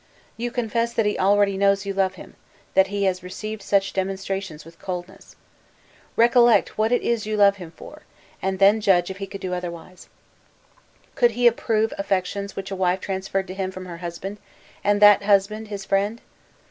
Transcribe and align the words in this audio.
You 0.35 0.49
confess 0.49 0.93
that 0.95 1.05
he 1.05 1.19
already 1.19 1.57
knows 1.59 1.85
you 1.85 1.93
love 1.93 2.15
him 2.15 2.35
that 2.73 2.87
he 2.87 3.03
has 3.03 3.21
received 3.21 3.61
such 3.61 3.93
demonstrations 3.93 4.65
with 4.65 4.79
coldness. 4.81 5.35
Recollect 6.15 6.75
what 6.75 6.91
it 6.91 7.03
is 7.03 7.27
you 7.27 7.37
love 7.37 7.57
him 7.57 7.69
for, 7.69 8.01
and 8.41 8.57
then 8.57 8.81
judge 8.81 9.11
if 9.11 9.17
he 9.17 9.27
could 9.27 9.41
do 9.41 9.53
otherwise. 9.53 10.09
Could 11.13 11.31
he 11.37 11.45
approve 11.45 11.93
affections 11.99 12.55
which 12.55 12.71
a 12.71 12.75
wife 12.75 12.99
transferred 12.99 13.45
to 13.49 13.53
him 13.53 13.69
from 13.69 13.85
her 13.85 13.97
husband, 13.97 14.39
and 14.83 15.03
that 15.03 15.21
husband 15.21 15.67
his 15.67 15.85
friend?" 15.85 16.19